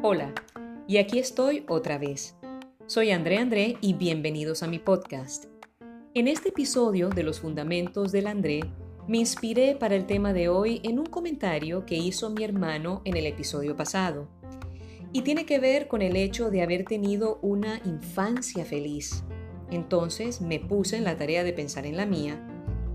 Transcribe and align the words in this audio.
Hola, 0.00 0.32
y 0.86 0.96
aquí 0.96 1.18
estoy 1.18 1.66
otra 1.68 1.98
vez. 1.98 2.34
Soy 2.86 3.10
André 3.10 3.36
André 3.36 3.76
y 3.82 3.92
bienvenidos 3.92 4.62
a 4.62 4.68
mi 4.68 4.78
podcast. 4.78 5.44
En 6.14 6.28
este 6.28 6.48
episodio 6.48 7.10
de 7.10 7.24
los 7.24 7.40
Fundamentos 7.40 8.10
del 8.10 8.26
André, 8.26 8.60
me 9.06 9.18
inspiré 9.18 9.76
para 9.76 9.96
el 9.96 10.06
tema 10.06 10.32
de 10.32 10.48
hoy 10.48 10.80
en 10.82 10.98
un 10.98 11.04
comentario 11.04 11.84
que 11.84 11.96
hizo 11.96 12.30
mi 12.30 12.42
hermano 12.42 13.02
en 13.04 13.18
el 13.18 13.26
episodio 13.26 13.76
pasado. 13.76 14.30
Y 15.12 15.20
tiene 15.22 15.44
que 15.44 15.58
ver 15.58 15.88
con 15.88 16.00
el 16.00 16.16
hecho 16.16 16.50
de 16.50 16.62
haber 16.62 16.86
tenido 16.86 17.38
una 17.42 17.82
infancia 17.84 18.64
feliz. 18.64 19.24
Entonces 19.70 20.40
me 20.40 20.58
puse 20.58 20.96
en 20.96 21.04
la 21.04 21.18
tarea 21.18 21.44
de 21.44 21.52
pensar 21.52 21.84
en 21.84 21.98
la 21.98 22.06
mía 22.06 22.42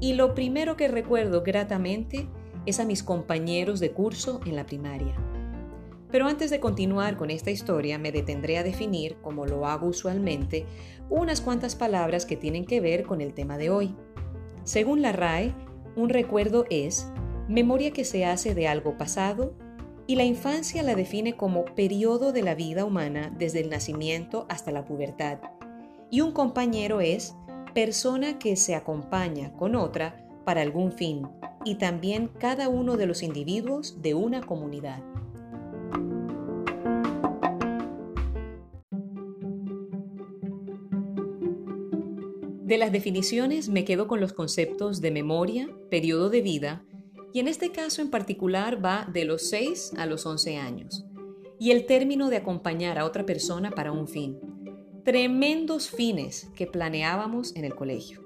y 0.03 0.15
lo 0.15 0.35
primero 0.35 0.75
que 0.75 0.89
recuerdo 0.89 1.43
gratamente 1.43 2.27
es 2.65 2.81
a 2.81 2.85
mis 2.85 3.03
compañeros 3.03 3.79
de 3.79 3.93
curso 3.93 4.41
en 4.45 4.57
la 4.57 4.65
primaria. 4.65 5.15
Pero 6.11 6.27
antes 6.27 6.49
de 6.49 6.59
continuar 6.59 7.15
con 7.15 7.29
esta 7.29 7.51
historia, 7.51 7.97
me 7.97 8.11
detendré 8.11 8.57
a 8.57 8.63
definir, 8.63 9.15
como 9.21 9.45
lo 9.45 9.65
hago 9.65 9.87
usualmente, 9.87 10.65
unas 11.09 11.39
cuantas 11.39 11.77
palabras 11.77 12.25
que 12.25 12.35
tienen 12.35 12.65
que 12.65 12.81
ver 12.81 13.03
con 13.05 13.21
el 13.21 13.33
tema 13.33 13.57
de 13.57 13.69
hoy. 13.69 13.95
Según 14.65 15.01
la 15.01 15.13
RAE, 15.13 15.55
un 15.95 16.09
recuerdo 16.09 16.65
es 16.69 17.07
memoria 17.47 17.91
que 17.91 18.03
se 18.03 18.25
hace 18.25 18.53
de 18.53 18.67
algo 18.67 18.97
pasado 18.97 19.53
y 20.05 20.17
la 20.17 20.25
infancia 20.25 20.83
la 20.83 20.95
define 20.95 21.37
como 21.37 21.63
periodo 21.63 22.33
de 22.33 22.41
la 22.41 22.55
vida 22.55 22.83
humana 22.83 23.33
desde 23.39 23.61
el 23.61 23.69
nacimiento 23.69 24.47
hasta 24.49 24.73
la 24.73 24.83
pubertad. 24.83 25.39
Y 26.11 26.19
un 26.19 26.33
compañero 26.33 26.99
es 26.99 27.37
persona 27.73 28.37
que 28.37 28.55
se 28.55 28.75
acompaña 28.75 29.53
con 29.53 29.75
otra 29.75 30.25
para 30.45 30.61
algún 30.61 30.91
fin 30.91 31.27
y 31.65 31.75
también 31.75 32.27
cada 32.27 32.69
uno 32.69 32.97
de 32.97 33.07
los 33.07 33.23
individuos 33.23 34.01
de 34.01 34.13
una 34.13 34.41
comunidad. 34.41 35.01
De 42.63 42.77
las 42.77 42.91
definiciones 42.91 43.69
me 43.69 43.85
quedo 43.85 44.07
con 44.07 44.19
los 44.19 44.33
conceptos 44.33 45.01
de 45.01 45.11
memoria, 45.11 45.69
periodo 45.89 46.29
de 46.29 46.41
vida, 46.41 46.83
y 47.33 47.39
en 47.39 47.47
este 47.47 47.71
caso 47.71 48.01
en 48.01 48.09
particular 48.09 48.83
va 48.83 49.07
de 49.11 49.25
los 49.25 49.49
6 49.49 49.93
a 49.97 50.05
los 50.05 50.25
11 50.25 50.57
años, 50.57 51.05
y 51.59 51.71
el 51.71 51.85
término 51.85 52.29
de 52.29 52.37
acompañar 52.37 52.97
a 52.97 53.05
otra 53.05 53.25
persona 53.25 53.71
para 53.71 53.91
un 53.91 54.07
fin. 54.07 54.52
Tremendos 55.03 55.89
fines 55.89 56.47
que 56.55 56.67
planeábamos 56.67 57.55
en 57.55 57.65
el 57.65 57.75
colegio. 57.75 58.21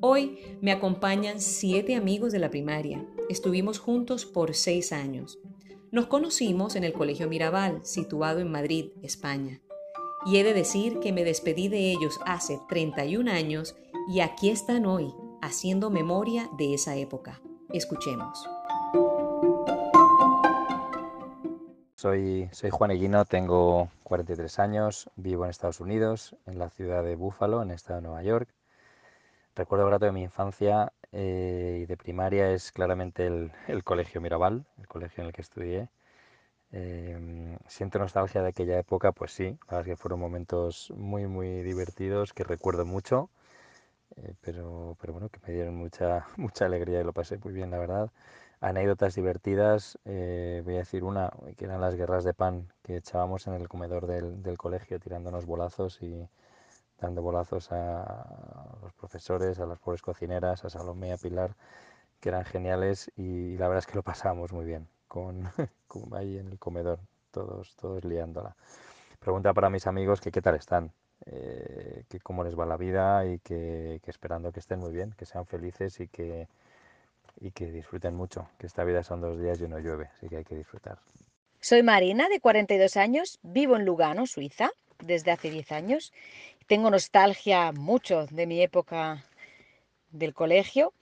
Hoy 0.00 0.38
me 0.60 0.72
acompañan 0.72 1.40
siete 1.40 1.94
amigos 1.94 2.32
de 2.32 2.38
la 2.38 2.50
primaria. 2.50 3.06
Estuvimos 3.28 3.78
juntos 3.78 4.24
por 4.24 4.54
seis 4.54 4.92
años. 4.92 5.38
Nos 5.90 6.06
conocimos 6.06 6.76
en 6.76 6.84
el 6.84 6.92
Colegio 6.92 7.28
Mirabal, 7.28 7.80
situado 7.84 8.40
en 8.40 8.50
Madrid, 8.50 8.90
España 9.02 9.60
y 10.26 10.38
he 10.38 10.44
de 10.44 10.52
decir 10.52 10.98
que 10.98 11.12
me 11.12 11.24
despedí 11.24 11.68
de 11.68 11.92
ellos 11.92 12.18
hace 12.26 12.60
31 12.68 13.30
años 13.30 13.76
y 14.08 14.20
aquí 14.20 14.50
están 14.50 14.84
hoy, 14.84 15.14
haciendo 15.40 15.88
memoria 15.88 16.50
de 16.58 16.74
esa 16.74 16.96
época. 16.96 17.40
Escuchemos. 17.72 18.44
Soy, 21.96 22.48
soy 22.52 22.70
Juan 22.70 22.92
Eguino, 22.92 23.24
tengo 23.24 23.90
43 24.04 24.60
años, 24.60 25.10
vivo 25.16 25.42
en 25.44 25.50
Estados 25.50 25.80
Unidos, 25.80 26.36
en 26.46 26.60
la 26.60 26.70
ciudad 26.70 27.02
de 27.02 27.16
Buffalo, 27.16 27.60
en 27.60 27.70
el 27.70 27.74
estado 27.74 27.96
de 28.00 28.06
Nueva 28.06 28.22
York. 28.22 28.48
Recuerdo 29.54 29.86
grato 29.86 30.04
de 30.04 30.12
mi 30.12 30.22
infancia 30.22 30.92
eh, 31.12 31.80
y 31.82 31.86
de 31.86 31.96
primaria 31.96 32.50
es 32.52 32.72
claramente 32.72 33.26
el, 33.26 33.52
el 33.68 33.84
Colegio 33.84 34.20
Mirabal, 34.20 34.66
el 34.78 34.86
colegio 34.86 35.22
en 35.22 35.28
el 35.28 35.32
que 35.32 35.40
estudié. 35.42 35.88
Em, 36.72 37.58
siento 37.68 37.98
nostalgia 37.98 38.42
de 38.42 38.48
aquella 38.50 38.78
época, 38.78 39.12
pues 39.12 39.32
sí, 39.32 39.44
la 39.68 39.78
verdad 39.78 39.80
es 39.82 39.86
que 39.88 39.96
fueron 39.96 40.20
momentos 40.20 40.92
muy, 40.96 41.26
muy 41.28 41.62
divertidos 41.62 42.32
que 42.34 42.44
recuerdo 42.44 42.86
mucho, 42.86 43.30
eh, 44.16 44.34
pero, 44.42 44.96
pero 45.00 45.12
bueno, 45.14 45.28
que 45.30 45.40
me 45.46 45.52
dieron 45.54 45.76
mucha, 45.76 46.26
mucha 46.36 46.66
alegría 46.66 47.00
y 47.00 47.04
lo 47.04 47.12
pasé 47.12 47.38
muy 47.38 47.52
bien, 47.52 47.70
la 47.70 47.78
verdad. 47.78 48.10
Anécdotas 48.60 49.14
divertidas, 49.14 49.98
eh, 50.04 50.62
voy 50.64 50.76
a 50.76 50.78
decir 50.78 51.04
una, 51.04 51.30
que 51.56 51.66
eran 51.66 51.80
las 51.80 51.94
guerras 51.94 52.24
de 52.24 52.34
pan 52.34 52.72
que 52.82 52.96
echábamos 52.96 53.46
en 53.46 53.54
el 53.54 53.68
comedor 53.68 54.06
del, 54.06 54.42
del 54.42 54.56
colegio, 54.56 54.98
tirándonos 54.98 55.44
bolazos 55.44 56.00
y 56.02 56.28
dando 56.98 57.22
bolazos 57.22 57.70
a 57.72 58.78
los 58.82 58.92
profesores, 58.94 59.60
a 59.60 59.66
las 59.66 59.78
pobres 59.78 60.02
cocineras, 60.02 60.64
a 60.64 60.70
Salomé, 60.70 61.12
a 61.12 61.16
Pilar, 61.16 61.54
que 62.20 62.30
eran 62.30 62.44
geniales 62.44 63.10
y 63.16 63.56
la 63.58 63.68
verdad 63.68 63.80
es 63.80 63.86
que 63.86 63.96
lo 63.96 64.02
pasábamos 64.02 64.52
muy 64.52 64.64
bien 64.64 64.88
con, 65.08 65.50
ahí 66.14 66.38
en 66.38 66.48
el 66.48 66.58
comedor, 66.58 66.98
todos, 67.30 67.76
todos 67.76 68.04
liándola. 68.04 68.56
Pregunta 69.20 69.52
para 69.54 69.70
mis 69.70 69.86
amigos 69.86 70.20
que 70.20 70.30
qué 70.30 70.42
tal 70.42 70.54
están, 70.56 70.92
eh, 71.26 72.04
que 72.08 72.20
cómo 72.20 72.44
les 72.44 72.58
va 72.58 72.66
la 72.66 72.76
vida 72.76 73.24
y 73.26 73.38
que, 73.40 74.00
esperando 74.06 74.52
que 74.52 74.60
estén 74.60 74.78
muy 74.80 74.92
bien, 74.92 75.12
que 75.12 75.26
sean 75.26 75.46
felices 75.46 76.00
y 76.00 76.08
que, 76.08 76.48
y 77.40 77.50
que 77.50 77.70
disfruten 77.70 78.14
mucho, 78.14 78.48
que 78.58 78.66
esta 78.66 78.84
vida 78.84 79.02
son 79.02 79.20
dos 79.20 79.38
días 79.38 79.60
y 79.60 79.64
uno 79.64 79.78
llueve, 79.78 80.10
así 80.16 80.28
que 80.28 80.38
hay 80.38 80.44
que 80.44 80.56
disfrutar. 80.56 80.98
Soy 81.60 81.82
Marina, 81.82 82.28
de 82.28 82.40
42 82.40 82.96
años, 82.96 83.38
vivo 83.42 83.76
en 83.76 83.84
Lugano, 83.84 84.26
Suiza, 84.26 84.70
desde 85.02 85.32
hace 85.32 85.50
10 85.50 85.72
años. 85.72 86.12
Tengo 86.66 86.90
nostalgia 86.90 87.72
mucho 87.72 88.26
de 88.26 88.46
mi 88.46 88.62
época 88.62 89.24
del 90.10 90.34
colegio 90.34 90.92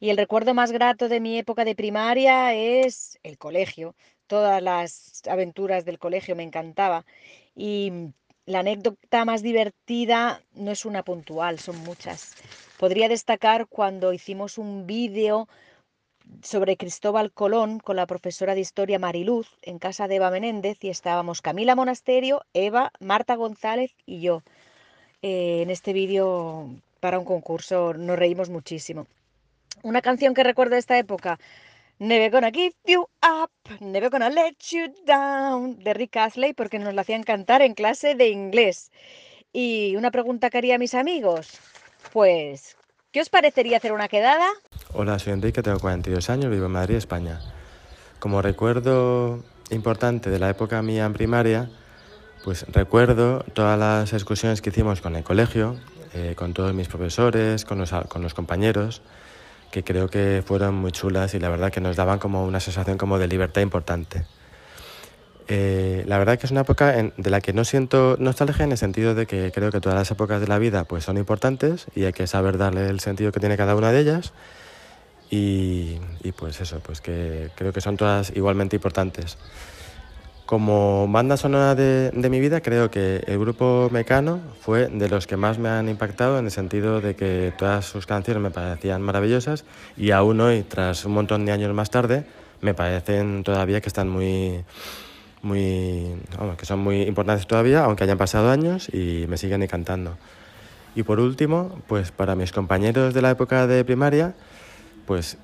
y 0.00 0.10
el 0.10 0.16
recuerdo 0.16 0.54
más 0.54 0.70
grato 0.70 1.08
de 1.08 1.20
mi 1.20 1.38
época 1.38 1.64
de 1.64 1.74
primaria 1.74 2.54
es 2.54 3.18
el 3.22 3.38
colegio. 3.38 3.94
Todas 4.26 4.62
las 4.62 5.22
aventuras 5.28 5.84
del 5.84 5.98
colegio 5.98 6.36
me 6.36 6.44
encantaba. 6.44 7.04
Y 7.56 8.12
la 8.46 8.60
anécdota 8.60 9.24
más 9.24 9.42
divertida 9.42 10.42
no 10.54 10.70
es 10.70 10.84
una 10.84 11.02
puntual, 11.02 11.58
son 11.58 11.78
muchas. 11.78 12.34
Podría 12.78 13.08
destacar 13.08 13.66
cuando 13.66 14.12
hicimos 14.12 14.56
un 14.56 14.86
vídeo 14.86 15.48
sobre 16.42 16.76
Cristóbal 16.76 17.32
Colón 17.32 17.80
con 17.80 17.96
la 17.96 18.06
profesora 18.06 18.54
de 18.54 18.60
historia 18.60 18.98
Mariluz 18.98 19.48
en 19.62 19.78
casa 19.78 20.08
de 20.08 20.16
Eva 20.16 20.30
Menéndez 20.30 20.82
y 20.82 20.88
estábamos 20.88 21.42
Camila 21.42 21.74
Monasterio, 21.74 22.42
Eva, 22.54 22.92
Marta 23.00 23.34
González 23.34 23.94
y 24.06 24.20
yo. 24.20 24.42
Eh, 25.22 25.62
en 25.62 25.70
este 25.70 25.92
vídeo 25.92 26.68
para 27.00 27.18
un 27.18 27.24
concurso 27.24 27.94
nos 27.94 28.18
reímos 28.18 28.50
muchísimo. 28.50 29.06
Una 29.82 30.02
canción 30.02 30.34
que 30.34 30.44
recuerdo 30.44 30.74
de 30.74 30.80
esta 30.80 30.98
época, 30.98 31.38
Never 31.98 32.30
Gonna 32.30 32.50
Give 32.50 32.74
You 32.84 33.08
Up, 33.22 33.50
Never 33.80 34.10
Gonna 34.10 34.30
Let 34.30 34.56
You 34.70 34.92
Down, 35.04 35.82
de 35.82 35.94
Rick 35.94 36.16
Astley, 36.16 36.52
porque 36.52 36.78
nos 36.78 36.94
la 36.94 37.02
hacían 37.02 37.22
cantar 37.22 37.62
en 37.62 37.74
clase 37.74 38.14
de 38.14 38.28
inglés. 38.28 38.90
Y 39.52 39.96
una 39.96 40.10
pregunta 40.10 40.50
que 40.50 40.58
haría 40.58 40.76
a 40.76 40.78
mis 40.78 40.94
amigos, 40.94 41.58
pues, 42.12 42.76
¿qué 43.12 43.20
os 43.20 43.30
parecería 43.30 43.78
hacer 43.78 43.92
una 43.92 44.08
quedada? 44.08 44.46
Hola, 44.92 45.18
soy 45.18 45.32
Enrique, 45.32 45.62
tengo 45.62 45.78
42 45.78 46.30
años, 46.30 46.50
vivo 46.50 46.66
en 46.66 46.72
Madrid, 46.72 46.96
España. 46.96 47.40
Como 48.18 48.42
recuerdo 48.42 49.42
importante 49.70 50.30
de 50.30 50.38
la 50.38 50.50
época 50.50 50.82
mía 50.82 51.04
en 51.04 51.12
primaria, 51.12 51.70
pues 52.44 52.66
recuerdo 52.68 53.44
todas 53.54 53.78
las 53.78 54.12
excursiones 54.12 54.62
que 54.62 54.70
hicimos 54.70 55.00
con 55.00 55.16
el 55.16 55.24
colegio, 55.24 55.76
eh, 56.14 56.34
con 56.36 56.54
todos 56.54 56.74
mis 56.74 56.88
profesores, 56.88 57.64
con 57.64 57.78
los, 57.78 57.90
con 58.08 58.22
los 58.22 58.34
compañeros 58.34 59.02
que 59.70 59.84
creo 59.84 60.08
que 60.08 60.42
fueron 60.44 60.76
muy 60.76 60.92
chulas 60.92 61.34
y 61.34 61.38
la 61.38 61.50
verdad 61.50 61.70
que 61.70 61.80
nos 61.80 61.96
daban 61.96 62.18
como 62.18 62.44
una 62.44 62.60
sensación 62.60 62.96
como 62.96 63.18
de 63.18 63.28
libertad 63.28 63.60
importante. 63.60 64.24
Eh, 65.50 66.04
la 66.06 66.18
verdad 66.18 66.38
que 66.38 66.44
es 66.44 66.52
una 66.52 66.60
época 66.60 66.92
de 66.92 67.30
la 67.30 67.40
que 67.40 67.54
no 67.54 67.64
siento 67.64 68.16
nostalgia 68.18 68.64
en 68.66 68.72
el 68.72 68.78
sentido 68.78 69.14
de 69.14 69.26
que 69.26 69.50
creo 69.50 69.72
que 69.72 69.80
todas 69.80 69.98
las 69.98 70.10
épocas 70.10 70.42
de 70.42 70.46
la 70.46 70.58
vida 70.58 70.84
pues 70.84 71.04
son 71.04 71.16
importantes 71.16 71.86
y 71.94 72.04
hay 72.04 72.12
que 72.12 72.26
saber 72.26 72.58
darle 72.58 72.86
el 72.88 73.00
sentido 73.00 73.32
que 73.32 73.40
tiene 73.40 73.56
cada 73.56 73.74
una 73.74 73.90
de 73.90 74.00
ellas 74.00 74.34
y, 75.30 75.98
pues 76.36 76.60
eso, 76.60 76.80
pues 76.80 77.00
que 77.00 77.50
creo 77.54 77.72
que 77.72 77.80
son 77.80 77.96
todas 77.96 78.32
igualmente 78.34 78.76
importantes. 78.76 79.36
Como 80.46 81.06
banda 81.08 81.36
sonora 81.36 81.74
de, 81.74 82.10
mi 82.30 82.40
vida, 82.40 82.62
creo 82.62 82.90
que 82.90 83.22
el 83.26 83.38
grupo 83.38 83.88
Mecano 83.92 84.40
fue 84.62 84.88
de 84.88 85.08
los 85.10 85.26
que 85.26 85.36
más 85.36 85.58
me 85.58 85.68
han 85.68 85.88
impactado 85.88 86.38
en 86.38 86.46
el 86.46 86.50
sentido 86.50 87.02
de 87.02 87.14
que 87.14 87.52
todas 87.58 87.84
sus 87.84 88.06
canciones 88.06 88.42
me 88.42 88.50
parecían 88.50 89.02
maravillosas 89.02 89.64
y 89.96 90.10
aún 90.12 90.40
hoy, 90.40 90.62
tras 90.62 91.04
un 91.04 91.12
montón 91.12 91.44
de 91.44 91.52
años 91.52 91.74
más 91.74 91.90
tarde, 91.90 92.24
me 92.62 92.72
parecen 92.72 93.44
todavía 93.44 93.82
que 93.82 93.88
están 93.88 94.08
muy, 94.08 94.64
muy, 95.42 96.16
que 96.58 96.66
son 96.66 96.80
muy 96.80 97.02
importantes 97.02 97.46
todavía, 97.46 97.84
aunque 97.84 98.04
hayan 98.04 98.18
pasado 98.18 98.50
años 98.50 98.88
y 98.92 99.26
me 99.28 99.36
siguen 99.36 99.62
encantando. 99.62 100.16
Y 100.94 101.02
por 101.02 101.20
último, 101.20 101.80
pues 101.86 102.10
para 102.10 102.34
mis 102.34 102.52
compañeros 102.52 103.14
de 103.14 103.22
la 103.22 103.30
época 103.30 103.66
de 103.66 103.84
primaria, 103.84 104.34
pues 105.06 105.38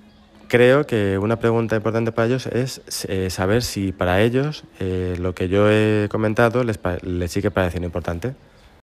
creo 0.49 0.87
que 0.87 1.19
una 1.19 1.37
pregunta 1.37 1.77
importante 1.77 2.13
para 2.13 2.29
ellos 2.29 2.47
es 2.47 2.81
eh, 3.09 3.31
saber 3.31 3.63
si 3.63 3.93
para 3.93 4.21
ellos 4.21 4.65
eh, 4.81 5.17
lo 5.19 5.35
que 5.35 5.49
yo 5.49 5.71
he 5.71 6.09
comentado 6.11 6.65
les, 6.65 6.79
les 7.03 7.31
sigue 7.31 7.51
pareciendo 7.51 7.87
importante. 7.87 8.35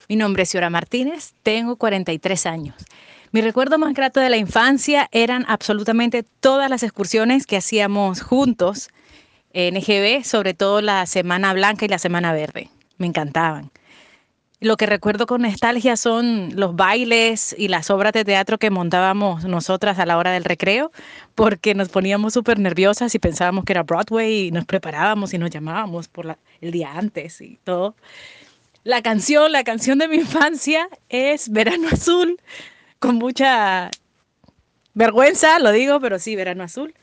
Mi 0.10 0.16
nombre 0.16 0.44
es 0.44 0.50
Ciora 0.50 0.70
Martínez, 0.70 1.34
tengo 1.44 1.76
43 1.76 2.46
años. 2.46 2.76
Mi 3.32 3.42
recuerdo 3.42 3.78
más 3.78 3.94
grato 3.94 4.20
de 4.22 4.30
la 4.30 4.38
infancia 4.38 5.10
eran 5.12 5.46
absolutamente 5.50 6.24
todas 6.24 6.70
las 6.70 6.84
excursiones 6.84 7.46
que 7.46 7.58
hacíamos 7.58 8.22
juntos 8.22 8.90
en 9.54 9.78
EGB, 9.78 10.24
sobre 10.24 10.54
todo 10.54 10.82
la 10.82 11.06
Semana 11.06 11.54
Blanca 11.54 11.86
y 11.86 11.88
la 11.88 12.00
Semana 12.00 12.34
Verde. 12.34 12.70
Me 12.98 13.08
encantaban. 13.08 13.72
Lo 14.60 14.76
que 14.76 14.88
recuerdo 14.88 15.28
con 15.28 15.44
nostalgia 15.44 15.96
son 15.98 16.50
los 16.56 16.76
bailes 16.76 17.56
y 17.60 17.68
las 17.68 17.92
obras 17.92 18.12
de 18.14 18.26
teatro 18.26 18.58
que 18.58 18.72
montábamos 18.72 19.46
nosotras 19.46 20.00
a 20.00 20.06
la 20.08 20.18
hora 20.18 20.32
del 20.32 20.46
recreo, 20.46 20.92
porque 21.36 21.76
nos 21.76 21.90
poníamos 21.90 22.34
súper 22.34 22.58
nerviosas 22.58 23.14
y 23.14 23.20
pensábamos 23.20 23.66
que 23.66 23.74
era 23.74 23.84
Broadway 23.84 24.48
y 24.48 24.52
nos 24.52 24.66
preparábamos 24.66 25.32
y 25.36 25.38
nos 25.38 25.52
llamábamos 25.52 26.08
por 26.08 26.38
el 26.62 26.72
día 26.72 26.94
antes 26.98 27.40
y 27.40 27.60
todo. 27.64 27.96
La 28.84 29.04
canción, 29.04 29.52
la 29.52 29.64
canción 29.64 30.00
de 30.00 30.08
mi 30.08 30.16
infancia 30.16 30.90
es 31.10 31.50
Verano 31.50 31.90
Azul, 31.92 32.40
con 32.98 33.18
mucha 33.18 33.92
vergüenza, 34.96 35.60
lo 35.60 35.72
digo, 35.72 36.00
pero 36.00 36.18
sí, 36.18 36.36
Verano 36.36 36.64
Azul. 36.64 36.96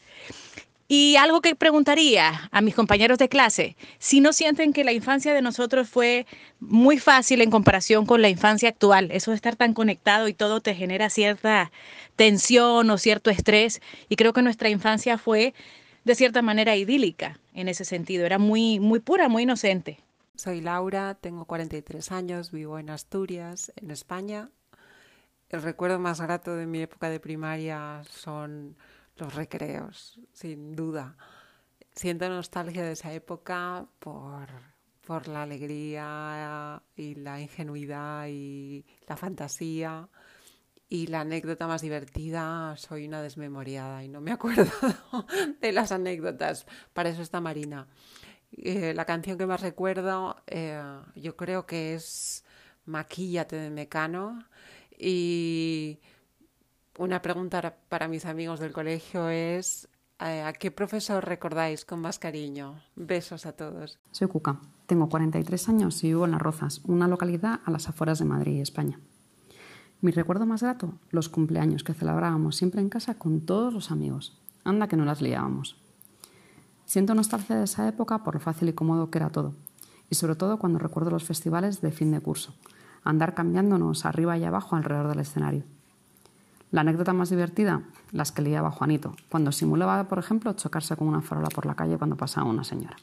Y 0.87 1.17
algo 1.17 1.41
que 1.41 1.55
preguntaría 1.55 2.49
a 2.53 2.61
mis 2.61 2.75
compañeros 2.75 3.17
de 3.19 3.31
clase, 3.31 3.77
si 3.99 4.21
no 4.21 4.35
sienten 4.35 4.75
que 4.75 4.85
la 4.85 4.93
infancia 4.93 5.33
de 5.33 5.41
nosotros 5.41 5.89
fue 5.89 6.27
muy 6.61 6.99
fácil 6.99 7.41
en 7.41 7.51
comparación 7.51 8.05
con 8.05 8.21
la 8.21 8.29
infancia 8.29 8.69
actual, 8.69 9.11
eso 9.11 9.31
de 9.31 9.37
estar 9.37 9.57
tan 9.57 9.73
conectado 9.73 10.29
y 10.29 10.35
todo 10.35 10.61
te 10.61 10.75
genera 10.75 11.09
cierta 11.09 11.73
tensión 12.17 12.91
o 12.91 12.99
cierto 12.99 13.31
estrés, 13.31 13.81
y 14.11 14.17
creo 14.17 14.35
que 14.35 14.43
nuestra 14.43 14.69
infancia 14.69 15.17
fue 15.17 15.55
de 16.05 16.15
cierta 16.15 16.43
manera 16.43 16.77
idílica 16.77 17.39
en 17.55 17.69
ese 17.69 17.87
sentido, 17.87 18.27
era 18.27 18.39
muy, 18.39 18.79
muy 18.79 19.01
pura, 19.01 19.31
muy 19.31 19.45
inocente. 19.45 20.01
Soy 20.37 20.61
Laura, 20.61 21.15
tengo 21.15 21.47
43 21.47 22.13
años, 22.13 22.51
vivo 22.51 22.79
en 22.79 22.91
Asturias, 22.91 23.73
en 23.77 23.91
España. 23.91 24.51
El 25.49 25.63
recuerdo 25.63 25.99
más 25.99 26.21
grato 26.21 26.57
de 26.57 26.67
mi 26.67 26.83
época 26.83 27.09
de 27.09 27.21
primaria 27.21 28.03
son 28.11 28.77
los 29.17 29.35
recreos, 29.35 30.19
sin 30.33 30.75
duda. 30.75 31.17
Siento 31.95 32.29
nostalgia 32.29 32.85
de 32.85 32.93
esa 32.93 33.13
época 33.13 33.87
por, 33.99 34.49
por 35.07 35.29
la 35.29 35.43
alegría 35.43 36.83
y 36.97 37.15
la 37.15 37.41
ingenuidad 37.41 38.27
y 38.29 38.85
la 39.07 39.17
fantasía. 39.17 40.09
Y 40.89 41.07
la 41.07 41.23
anécdota 41.23 41.67
más 41.67 41.83
divertida, 41.83 42.77
soy 42.77 43.07
una 43.07 43.23
desmemoriada 43.23 44.05
y 44.05 44.09
no 44.09 44.21
me 44.21 44.33
acuerdo 44.33 44.71
de 45.61 45.73
las 45.73 45.93
anécdotas. 45.93 46.67
Para 46.93 47.09
eso 47.09 47.23
está 47.23 47.41
Marina. 47.41 47.89
Eh, 48.53 48.93
la 48.95 49.05
canción 49.05 49.39
que 49.39 49.47
más 49.47 49.63
recuerdo, 49.63 50.37
eh, 50.47 50.81
yo 51.17 51.37
creo 51.37 51.67
que 51.67 51.95
es 51.95 52.45
Maquíllate 52.85 53.57
de 53.57 53.71
Mecano. 53.71 54.45
Y 54.97 56.01
una 56.99 57.23
pregunta 57.23 57.77
para 57.89 58.09
mis 58.09 58.25
amigos 58.25 58.61
del 58.61 58.73
colegio 58.73 59.29
es, 59.29 59.89
eh, 60.21 60.43
¿a 60.43 60.53
qué 60.53 60.71
profesor 60.71 61.25
recordáis 61.25 61.85
con 61.85 62.01
más 62.01 62.19
cariño? 62.19 62.81
Besos 62.95 63.47
a 63.47 63.53
todos. 63.53 63.99
Soy 64.11 64.29
Cuca, 64.29 64.61
tengo 64.87 65.09
43 65.09 65.69
años 65.69 66.03
y 66.05 66.09
vivo 66.09 66.25
en 66.25 66.33
Las 66.33 66.43
Rozas, 66.43 66.83
una 66.85 67.09
localidad 67.09 67.61
a 67.65 67.71
las 67.71 67.89
afueras 67.89 68.19
de 68.19 68.25
Madrid, 68.25 68.61
España. 68.61 69.01
Mi 70.01 70.13
recuerdo 70.13 70.47
más 70.47 70.63
grato, 70.63 70.95
los 71.11 71.29
cumpleaños 71.29 71.83
que 71.83 71.95
celebrábamos 71.95 72.57
siempre 72.57 72.81
en 72.81 72.91
casa 72.91 73.15
con 73.15 73.41
todos 73.41 73.73
los 73.73 73.91
amigos. 73.91 74.39
Anda 74.63 74.87
que 74.87 74.97
no 74.97 75.05
las 75.05 75.23
liábamos. 75.23 75.81
Siento 76.85 77.15
nostalgia 77.15 77.57
de 77.57 77.65
esa 77.65 77.89
época 77.89 78.23
por 78.23 78.35
lo 78.35 78.41
fácil 78.41 78.69
y 78.69 78.75
cómodo 78.75 79.11
que 79.11 79.19
era 79.19 79.31
todo, 79.31 79.55
y 80.11 80.15
sobre 80.15 80.37
todo 80.37 80.59
cuando 80.59 80.79
recuerdo 80.79 81.11
los 81.11 81.25
festivales 81.25 81.81
de 81.81 81.91
fin 81.91 82.13
de 82.13 82.21
curso, 82.21 82.55
andar 83.03 83.35
cambiándonos 83.35 84.05
arriba 84.05 84.37
y 84.37 84.45
abajo 84.45 84.77
alrededor 84.77 85.09
del 85.09 85.21
escenario. 85.21 85.65
La 86.75 86.81
anécdota 86.81 87.13
más 87.13 87.31
divertida, 87.31 87.83
las 88.11 88.33
que 88.33 88.43
liaba 88.43 88.73
Juanito, 88.73 89.15
cuando 89.29 89.53
simulaba, 89.53 90.09
por 90.09 90.19
ejemplo, 90.19 90.55
chocarse 90.55 90.97
con 90.97 91.07
una 91.07 91.23
farola 91.23 91.47
por 91.47 91.67
la 91.67 91.77
calle 91.77 91.99
cuando 91.99 92.17
pasaba 92.17 92.51
una 92.51 92.65
señora. 92.65 92.97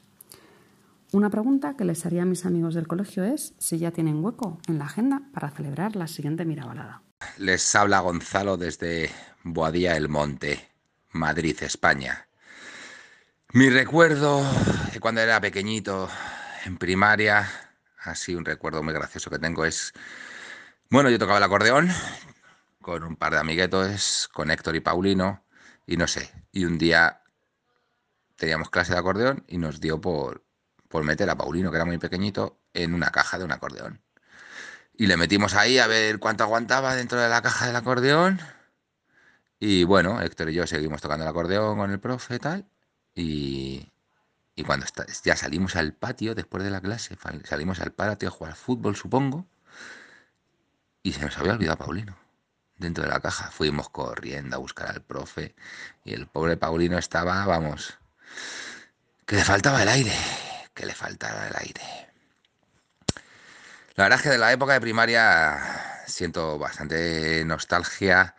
Una 1.13 1.29
pregunta 1.29 1.77
que 1.77 1.85
les 1.85 2.06
haría 2.06 2.23
a 2.23 2.25
mis 2.25 2.45
amigos 2.45 2.75
del 2.75 2.89
colegio 2.89 3.23
es 3.23 3.53
si 3.59 3.77
ya 3.77 3.91
tienen 3.91 4.21
hueco 4.21 4.59
en 4.68 4.77
la 4.77 4.88
agenda 4.88 5.21
para 5.33 5.51
celebrar 5.51 5.95
la 5.95 6.07
siguiente 6.07 6.44
mirabalada. 6.44 7.01
Les 7.38 7.73
habla 7.73 8.01
Gonzalo 8.01 8.57
desde 8.57 9.09
Boadía 9.45 9.95
el 9.95 10.09
Monte, 10.09 10.68
Madrid, 11.12 11.56
España. 11.62 12.27
Mi 13.53 13.69
recuerdo 13.69 14.44
de 14.91 15.00
cuando 15.00 15.21
era 15.21 15.39
pequeñito, 15.39 16.09
en 16.65 16.75
primaria, 16.77 17.50
así 18.00 18.35
un 18.35 18.44
recuerdo 18.44 18.83
muy 18.83 18.94
gracioso 18.94 19.29
que 19.29 19.39
tengo 19.39 19.63
es, 19.63 19.94
bueno, 20.89 21.09
yo 21.09 21.18
tocaba 21.18 21.38
el 21.38 21.45
acordeón, 21.45 21.89
con 22.81 23.04
un 23.04 23.16
par 23.16 23.33
de 23.33 23.39
amiguetos, 23.39 24.30
con 24.33 24.51
Héctor 24.51 24.75
y 24.75 24.80
Paulino, 24.81 25.44
y 25.86 25.98
no 25.98 26.07
sé, 26.07 26.31
y 26.51 26.66
un 26.66 26.78
día 26.78 27.22
teníamos 28.36 28.69
clase 28.69 28.94
de 28.94 29.00
acordeón 29.00 29.44
y 29.48 29.57
nos 29.57 29.80
dio 29.80 30.01
por, 30.01 30.44
por 30.88 31.04
meter 31.04 31.30
a 31.30 31.38
Paulino, 31.38 31.72
que 31.72 31.78
era 31.78 31.86
muy 31.86 31.98
pequeñito, 31.98 32.60
en 32.74 32.94
una 32.94 33.12
caja 33.12 33.38
de 33.38 33.45
un 33.45 33.51
acordeón. 33.51 34.01
Y 34.94 35.07
le 35.07 35.18
metimos 35.18 35.56
ahí 35.56 35.80
a 35.80 35.88
ver 35.88 36.19
cuánto 36.19 36.44
aguantaba 36.44 36.95
dentro 36.95 37.19
de 37.19 37.30
la 37.30 37.42
caja 37.42 37.68
del 37.68 37.75
acordeón. 37.75 38.39
Y 39.60 39.83
bueno, 39.83 40.22
Héctor 40.22 40.50
y 40.50 40.54
yo 40.56 40.68
seguimos 40.68 41.01
tocando 41.01 41.24
el 41.24 41.30
acordeón 41.30 41.78
con 41.78 41.92
el 41.92 42.00
profe 42.00 42.36
y 42.36 42.39
tal. 42.39 42.68
Y, 43.16 43.88
cuando 44.66 44.86
ya 45.24 45.36
salimos 45.36 45.75
al 45.75 45.94
patio 45.94 46.36
después 46.36 46.63
de 46.63 46.69
la 46.69 46.81
clase, 46.81 47.18
salimos 47.45 47.80
al 47.80 47.94
patio 47.94 48.30
a 48.30 48.31
jugar 48.31 48.56
fútbol, 48.56 48.95
supongo. 48.95 49.48
Y 51.04 51.13
se 51.13 51.25
nos 51.25 51.38
había 51.38 51.54
olvidado 51.54 51.78
Paulino 51.78 52.20
dentro 52.81 53.06
de 53.06 53.10
la 53.10 53.22
caja. 53.22 53.50
Fuimos 53.51 53.89
corriendo 53.89 54.57
a 54.57 54.60
buscar 54.60 54.89
al 54.89 55.01
profe 55.01 55.56
y 56.04 56.13
el 56.13 56.28
pobre 56.28 56.57
Paulino 56.57 56.98
estaba, 56.98 57.45
vamos, 57.45 57.98
que 59.25 59.38
le 59.38 59.44
faltaba 59.45 59.83
el 59.83 59.89
aire, 59.89 60.13
que 60.74 60.86
le 60.86 60.94
faltaba 60.94 61.48
el 61.48 61.56
aire. 61.56 61.81
La 63.95 64.06
verdad 64.06 64.19
es 64.19 64.24
que 64.24 64.30
de 64.30 64.38
la 64.38 64.51
época 64.51 64.74
de 64.74 64.81
primaria 64.81 66.04
siento 66.07 66.57
bastante 66.57 67.45
nostalgia, 67.45 68.36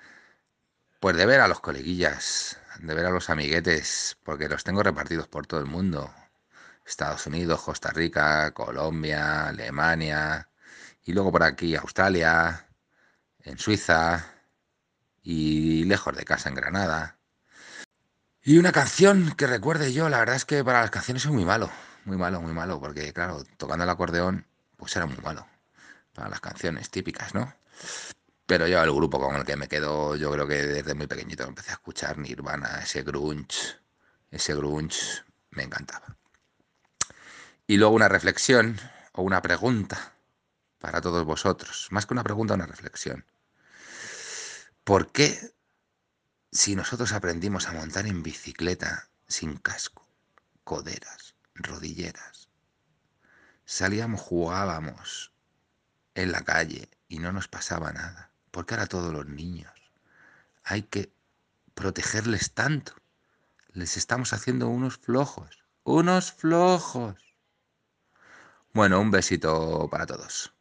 pues 1.00 1.16
de 1.16 1.26
ver 1.26 1.40
a 1.40 1.48
los 1.48 1.60
coleguillas, 1.60 2.58
de 2.80 2.94
ver 2.94 3.06
a 3.06 3.10
los 3.10 3.30
amiguetes, 3.30 4.18
porque 4.24 4.48
los 4.48 4.64
tengo 4.64 4.82
repartidos 4.82 5.28
por 5.28 5.46
todo 5.46 5.60
el 5.60 5.66
mundo. 5.66 6.12
Estados 6.84 7.26
Unidos, 7.26 7.62
Costa 7.62 7.90
Rica, 7.90 8.50
Colombia, 8.52 9.48
Alemania, 9.48 10.48
y 11.04 11.12
luego 11.12 11.30
por 11.30 11.44
aquí 11.44 11.76
Australia, 11.76 12.66
en 13.44 13.58
Suiza 13.58 14.31
y 15.22 15.84
lejos 15.84 16.16
de 16.16 16.24
casa 16.24 16.48
en 16.48 16.54
Granada. 16.54 17.18
Y 18.42 18.58
una 18.58 18.72
canción 18.72 19.34
que 19.36 19.46
recuerde 19.46 19.92
yo, 19.92 20.08
la 20.08 20.18
verdad 20.18 20.36
es 20.36 20.44
que 20.44 20.64
para 20.64 20.80
las 20.80 20.90
canciones 20.90 21.22
soy 21.22 21.32
muy 21.32 21.44
malo, 21.44 21.70
muy 22.04 22.16
malo, 22.16 22.40
muy 22.40 22.52
malo, 22.52 22.80
porque 22.80 23.12
claro, 23.12 23.44
tocando 23.56 23.84
el 23.84 23.90
acordeón, 23.90 24.46
pues 24.76 24.96
era 24.96 25.06
muy 25.06 25.18
malo 25.18 25.46
para 26.12 26.28
las 26.28 26.40
canciones 26.40 26.90
típicas, 26.90 27.34
¿no? 27.34 27.54
Pero 28.46 28.66
yo 28.66 28.82
el 28.82 28.92
grupo 28.92 29.20
con 29.20 29.36
el 29.36 29.44
que 29.44 29.56
me 29.56 29.68
quedo, 29.68 30.16
yo 30.16 30.30
creo 30.32 30.46
que 30.46 30.62
desde 30.66 30.94
muy 30.94 31.06
pequeñito 31.06 31.44
empecé 31.44 31.70
a 31.70 31.74
escuchar 31.74 32.18
Nirvana, 32.18 32.80
ese 32.82 33.02
grunge, 33.02 33.78
ese 34.30 34.54
grunge 34.54 35.22
me 35.50 35.62
encantaba. 35.62 36.16
Y 37.66 37.76
luego 37.76 37.94
una 37.94 38.08
reflexión 38.08 38.78
o 39.12 39.22
una 39.22 39.40
pregunta 39.40 40.14
para 40.78 41.00
todos 41.00 41.24
vosotros, 41.24 41.88
más 41.90 42.06
que 42.06 42.14
una 42.14 42.24
pregunta, 42.24 42.54
una 42.54 42.66
reflexión. 42.66 43.24
¿Por 44.84 45.12
qué 45.12 45.54
si 46.50 46.74
nosotros 46.74 47.12
aprendimos 47.12 47.68
a 47.68 47.72
montar 47.72 48.08
en 48.08 48.24
bicicleta 48.24 49.08
sin 49.28 49.56
casco, 49.56 50.08
coderas, 50.64 51.36
rodilleras, 51.54 52.48
salíamos, 53.64 54.20
jugábamos 54.20 55.32
en 56.16 56.32
la 56.32 56.42
calle 56.42 56.90
y 57.06 57.20
no 57.20 57.30
nos 57.30 57.46
pasaba 57.46 57.92
nada? 57.92 58.32
¿Por 58.50 58.66
qué 58.66 58.74
ahora 58.74 58.88
todos 58.88 59.12
los 59.12 59.26
niños 59.26 59.72
hay 60.64 60.82
que 60.82 61.12
protegerles 61.74 62.52
tanto? 62.52 62.92
Les 63.68 63.96
estamos 63.96 64.32
haciendo 64.32 64.68
unos 64.68 64.98
flojos, 64.98 65.62
unos 65.84 66.32
flojos. 66.32 67.36
Bueno, 68.72 69.00
un 69.00 69.12
besito 69.12 69.88
para 69.88 70.06
todos. 70.06 70.52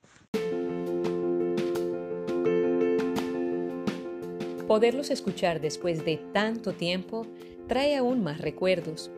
Poderlos 4.71 5.11
escuchar 5.11 5.59
después 5.59 6.05
de 6.05 6.15
tanto 6.31 6.71
tiempo 6.71 7.27
trae 7.67 7.97
aún 7.97 8.23
más 8.23 8.39
recuerdos, 8.39 9.11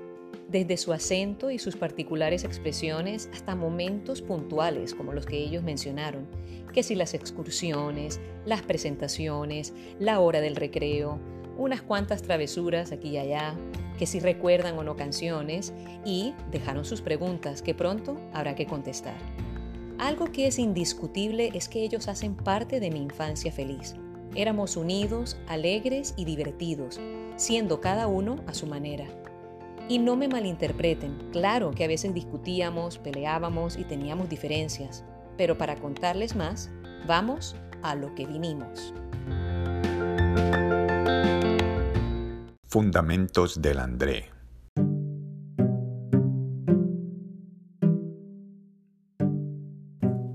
desde 0.49 0.77
su 0.77 0.93
acento 0.93 1.51
y 1.51 1.59
sus 1.59 1.75
particulares 1.75 2.43
expresiones 2.43 3.29
hasta 3.31 3.55
momentos 3.55 4.23
puntuales 4.23 4.95
como 4.95 5.13
los 5.13 5.27
que 5.27 5.37
ellos 5.37 5.61
mencionaron, 5.61 6.27
que 6.73 6.81
si 6.81 6.95
las 6.95 7.13
excursiones, 7.13 8.19
las 8.47 8.63
presentaciones, 8.63 9.75
la 9.99 10.19
hora 10.21 10.41
del 10.41 10.55
recreo, 10.55 11.19
unas 11.55 11.83
cuantas 11.83 12.23
travesuras 12.23 12.91
aquí 12.91 13.09
y 13.09 13.17
allá, 13.19 13.55
que 13.99 14.07
si 14.07 14.19
recuerdan 14.19 14.75
o 14.79 14.83
no 14.83 14.95
canciones 14.95 15.71
y 16.03 16.33
dejaron 16.49 16.83
sus 16.83 17.01
preguntas 17.03 17.61
que 17.61 17.75
pronto 17.75 18.19
habrá 18.33 18.55
que 18.55 18.65
contestar. 18.65 19.19
Algo 19.99 20.31
que 20.31 20.47
es 20.47 20.57
indiscutible 20.57 21.51
es 21.53 21.69
que 21.69 21.83
ellos 21.83 22.07
hacen 22.07 22.33
parte 22.33 22.79
de 22.79 22.89
mi 22.89 23.03
infancia 23.03 23.51
feliz 23.51 23.93
Éramos 24.35 24.77
unidos, 24.77 25.37
alegres 25.47 26.15
y 26.17 26.25
divertidos, 26.25 26.99
siendo 27.35 27.81
cada 27.81 28.07
uno 28.07 28.37
a 28.47 28.55
su 28.55 28.65
manera. 28.65 29.05
Y 29.87 29.99
no 29.99 30.15
me 30.15 30.27
malinterpreten, 30.27 31.29
claro 31.31 31.69
que 31.71 31.83
a 31.83 31.87
veces 31.87 32.15
discutíamos, 32.15 32.97
peleábamos 32.97 33.77
y 33.77 33.83
teníamos 33.83 34.29
diferencias, 34.29 35.03
pero 35.37 35.55
para 35.55 35.75
contarles 35.75 36.35
más, 36.35 36.71
vamos 37.05 37.55
a 37.83 37.93
lo 37.93 38.15
que 38.15 38.25
vinimos. 38.25 38.91
Fundamentos 42.65 43.61
del 43.61 43.77
André. 43.77 44.31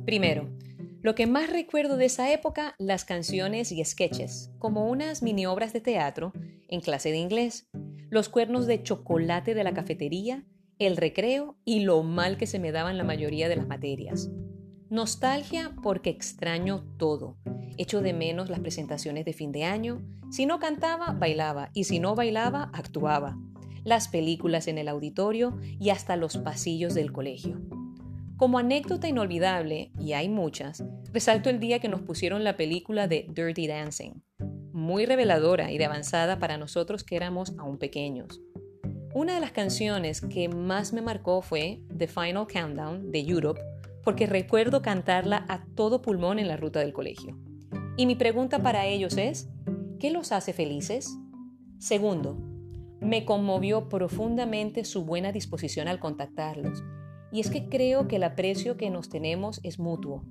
Primero, 0.04 0.57
lo 1.00 1.14
que 1.14 1.26
más 1.26 1.50
recuerdo 1.50 1.96
de 1.96 2.06
esa 2.06 2.32
época, 2.32 2.74
las 2.78 3.04
canciones 3.04 3.70
y 3.70 3.84
sketches, 3.84 4.50
como 4.58 4.86
unas 4.88 5.22
mini 5.22 5.46
obras 5.46 5.72
de 5.72 5.80
teatro 5.80 6.32
en 6.68 6.80
clase 6.80 7.10
de 7.10 7.18
inglés, 7.18 7.68
los 8.10 8.28
cuernos 8.28 8.66
de 8.66 8.82
chocolate 8.82 9.54
de 9.54 9.64
la 9.64 9.74
cafetería, 9.74 10.44
el 10.78 10.96
recreo 10.96 11.56
y 11.64 11.80
lo 11.80 12.02
mal 12.02 12.36
que 12.36 12.46
se 12.46 12.58
me 12.58 12.72
daban 12.72 12.98
la 12.98 13.04
mayoría 13.04 13.48
de 13.48 13.56
las 13.56 13.68
materias. 13.68 14.30
Nostalgia 14.90 15.72
porque 15.82 16.10
extraño 16.10 16.84
todo. 16.96 17.36
Echo 17.76 18.00
de 18.00 18.12
menos 18.12 18.48
las 18.48 18.60
presentaciones 18.60 19.24
de 19.24 19.34
fin 19.34 19.52
de 19.52 19.64
año. 19.64 20.02
Si 20.30 20.46
no 20.46 20.58
cantaba, 20.58 21.12
bailaba. 21.12 21.70
Y 21.74 21.84
si 21.84 22.00
no 22.00 22.14
bailaba, 22.14 22.70
actuaba. 22.72 23.38
Las 23.84 24.08
películas 24.08 24.66
en 24.66 24.78
el 24.78 24.88
auditorio 24.88 25.58
y 25.78 25.90
hasta 25.90 26.16
los 26.16 26.38
pasillos 26.38 26.94
del 26.94 27.12
colegio. 27.12 27.60
Como 28.38 28.60
anécdota 28.60 29.08
inolvidable, 29.08 29.90
y 29.98 30.12
hay 30.12 30.28
muchas, 30.28 30.84
resalto 31.12 31.50
el 31.50 31.58
día 31.58 31.80
que 31.80 31.88
nos 31.88 32.02
pusieron 32.02 32.44
la 32.44 32.56
película 32.56 33.08
de 33.08 33.26
Dirty 33.34 33.66
Dancing. 33.66 34.22
Muy 34.70 35.06
reveladora 35.06 35.72
y 35.72 35.78
de 35.78 35.86
avanzada 35.86 36.38
para 36.38 36.56
nosotros 36.56 37.02
que 37.02 37.16
éramos 37.16 37.52
aún 37.58 37.78
pequeños. 37.78 38.40
Una 39.12 39.34
de 39.34 39.40
las 39.40 39.50
canciones 39.50 40.20
que 40.20 40.48
más 40.48 40.92
me 40.92 41.02
marcó 41.02 41.42
fue 41.42 41.82
The 41.96 42.06
Final 42.06 42.46
Countdown 42.46 43.10
de 43.10 43.18
Europe 43.18 43.60
porque 44.04 44.28
recuerdo 44.28 44.82
cantarla 44.82 45.44
a 45.48 45.66
todo 45.74 46.00
pulmón 46.00 46.38
en 46.38 46.46
la 46.46 46.56
ruta 46.56 46.78
del 46.78 46.92
colegio. 46.92 47.36
Y 47.96 48.06
mi 48.06 48.14
pregunta 48.14 48.62
para 48.62 48.86
ellos 48.86 49.16
es, 49.16 49.48
¿qué 49.98 50.12
los 50.12 50.30
hace 50.30 50.52
felices? 50.52 51.18
Segundo, 51.80 52.38
me 53.00 53.24
conmovió 53.24 53.88
profundamente 53.88 54.84
su 54.84 55.04
buena 55.04 55.32
disposición 55.32 55.88
al 55.88 55.98
contactarlos. 55.98 56.84
Y 57.30 57.40
es 57.40 57.50
que 57.50 57.68
creo 57.68 58.08
que 58.08 58.16
el 58.16 58.24
aprecio 58.24 58.76
que 58.76 58.90
nos 58.90 59.08
tenemos 59.08 59.60
es 59.62 59.78
mutuo. 59.78 60.24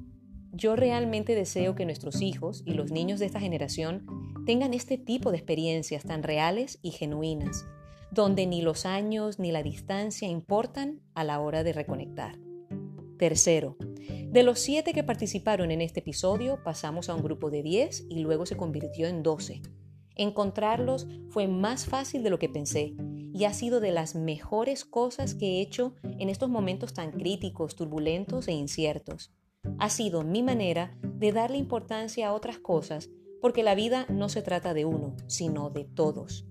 Yo 0.52 0.76
realmente 0.76 1.36
deseo 1.36 1.76
que 1.76 1.86
nuestros 1.86 2.22
hijos 2.22 2.64
y 2.66 2.74
los 2.74 2.92
niños 2.92 3.20
de 3.20 3.28
esta 3.28 3.40
generación 3.40 4.06
tengan 4.46 4.74
este 4.74 4.98
tipo 4.98 5.30
de 5.32 5.38
experiencias 5.38 6.04
tan 6.04 6.24
reales 6.24 6.80
y 6.82 6.92
genuinas, 6.92 7.66
donde 8.12 8.48
ni 8.48 8.62
los 8.62 8.86
años 8.86 9.38
ni 9.38 9.52
la 9.52 9.62
distancia 9.62 10.28
importan 10.28 11.02
a 11.14 11.24
la 11.24 11.40
hora 11.40 11.64
de 11.64 11.74
reconectar. 11.74 12.40
Tercero, 13.20 13.78
de 14.32 14.44
los 14.44 14.60
siete 14.60 14.94
que 14.94 15.04
participaron 15.04 15.70
en 15.72 15.82
este 15.82 16.00
episodio, 16.00 16.64
pasamos 16.64 17.10
a 17.10 17.16
un 17.16 17.22
grupo 17.22 17.50
de 17.50 17.62
10 17.62 18.06
y 18.10 18.20
luego 18.20 18.46
se 18.46 18.58
convirtió 18.58 19.08
en 19.08 19.22
12. 19.22 19.62
Encontrarlos 20.16 21.08
fue 21.30 21.48
más 21.48 21.86
fácil 21.86 22.24
de 22.24 22.30
lo 22.30 22.40
que 22.40 22.50
pensé 22.50 22.94
y 23.38 23.46
ha 23.46 23.54
sido 23.54 23.80
de 23.80 23.92
las 23.92 24.16
mejores 24.16 24.84
cosas 24.84 25.36
que 25.36 25.46
he 25.46 25.62
hecho 25.62 25.94
en 26.04 26.30
estos 26.30 26.50
momentos 26.50 26.96
tan 26.96 27.12
críticos, 27.12 27.76
turbulentos 27.76 28.48
e 28.48 28.54
inciertos. 28.54 29.32
Ha 29.78 29.92
sido 29.92 30.24
mi 30.24 30.42
manera 30.42 30.98
de 31.04 31.32
darle 31.32 31.58
importancia 31.58 32.28
a 32.28 32.34
otras 32.34 32.58
cosas 32.58 33.12
porque 33.40 33.62
la 33.62 33.76
vida 33.76 34.08
no 34.10 34.28
se 34.30 34.42
trata 34.42 34.74
de 34.74 34.86
uno, 34.86 35.16
sino 35.28 35.70
de 35.70 35.84
todos. 35.84 36.48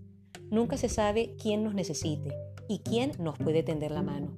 Nunca 0.48 0.76
se 0.76 0.88
sabe 0.88 1.34
quién 1.42 1.64
nos 1.64 1.74
necesite 1.74 2.32
y 2.68 2.78
quién 2.78 3.10
nos 3.18 3.36
puede 3.36 3.64
tender 3.64 3.90
la 3.90 4.02
mano. 4.02 4.36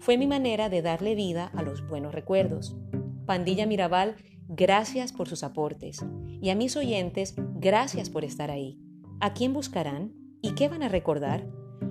Fue 0.00 0.18
mi 0.18 0.26
manera 0.26 0.68
de 0.68 0.82
darle 0.82 1.14
vida 1.14 1.46
a 1.54 1.62
los 1.62 1.86
buenos 1.86 2.12
recuerdos. 2.12 2.76
Pandilla 3.24 3.66
Mirabal, 3.66 4.16
gracias 4.48 5.12
por 5.12 5.28
sus 5.28 5.44
aportes. 5.44 6.04
Y 6.42 6.50
a 6.50 6.56
mis 6.56 6.76
oyentes, 6.76 7.36
gracias 7.54 8.10
por 8.10 8.24
estar 8.24 8.50
ahí. 8.50 8.80
¿A 9.20 9.32
quién 9.32 9.52
buscarán? 9.52 10.12
¿Y 10.42 10.56
qué 10.56 10.68
van 10.68 10.82
a 10.82 10.88
recordar? 10.88 11.46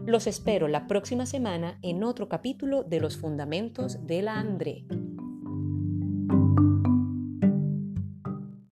Los 0.05 0.27
espero 0.27 0.67
la 0.67 0.88
próxima 0.88 1.25
semana 1.25 1.79
en 1.81 2.03
otro 2.03 2.29
capítulo 2.29 2.83
de 2.83 3.00
Los 3.00 3.17
Fundamentos 3.17 4.05
de 4.05 4.21
la 4.21 4.39
André. 4.39 4.85